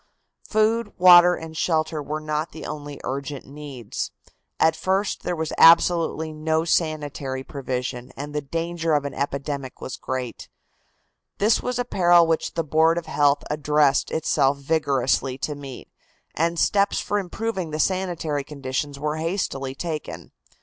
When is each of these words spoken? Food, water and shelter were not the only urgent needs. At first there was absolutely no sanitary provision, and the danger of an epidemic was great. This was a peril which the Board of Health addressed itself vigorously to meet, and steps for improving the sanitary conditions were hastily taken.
Food, 0.49 0.93
water 0.97 1.35
and 1.35 1.55
shelter 1.55 2.01
were 2.01 2.19
not 2.19 2.53
the 2.53 2.65
only 2.65 2.99
urgent 3.03 3.45
needs. 3.45 4.09
At 4.59 4.75
first 4.75 5.21
there 5.21 5.35
was 5.35 5.53
absolutely 5.59 6.33
no 6.33 6.65
sanitary 6.65 7.43
provision, 7.43 8.11
and 8.17 8.33
the 8.33 8.41
danger 8.41 8.93
of 8.95 9.05
an 9.05 9.13
epidemic 9.13 9.79
was 9.79 9.97
great. 9.97 10.49
This 11.37 11.61
was 11.61 11.77
a 11.77 11.85
peril 11.85 12.25
which 12.25 12.55
the 12.55 12.63
Board 12.63 12.97
of 12.97 13.05
Health 13.05 13.43
addressed 13.51 14.09
itself 14.09 14.57
vigorously 14.57 15.37
to 15.37 15.53
meet, 15.53 15.87
and 16.33 16.57
steps 16.57 16.99
for 16.99 17.19
improving 17.19 17.69
the 17.69 17.77
sanitary 17.77 18.43
conditions 18.43 18.97
were 18.97 19.17
hastily 19.17 19.75
taken. 19.75 20.31